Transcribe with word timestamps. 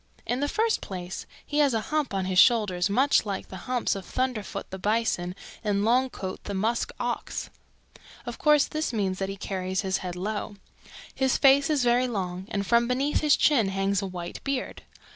"In 0.25 0.39
the 0.39 0.47
first 0.47 0.81
place 0.81 1.27
he 1.45 1.59
has 1.59 1.75
a 1.75 1.79
hump 1.93 2.11
on 2.11 2.25
his 2.25 2.39
shoulders 2.39 2.89
much 2.89 3.23
like 3.23 3.49
the 3.49 3.69
humps 3.69 3.93
of 3.95 4.03
Thunderfoot 4.03 4.71
the 4.71 4.79
Bison 4.79 5.35
and 5.63 5.85
Longcoat 5.85 6.45
the 6.45 6.55
Musk 6.55 6.91
Ox. 6.99 7.51
Of 8.25 8.39
course 8.39 8.65
this 8.65 8.91
means 8.91 9.19
that 9.19 9.29
he 9.29 9.37
carries 9.37 9.81
his 9.81 9.97
head 9.99 10.15
low. 10.15 10.55
His 11.13 11.37
face 11.37 11.69
is 11.69 11.83
very 11.83 12.07
long 12.07 12.47
and 12.49 12.65
from 12.65 12.87
beneath 12.87 13.19
his 13.21 13.37
chin 13.37 13.67
hangs 13.67 14.01
a 14.01 14.07
white 14.07 14.43
beard. 14.43 14.81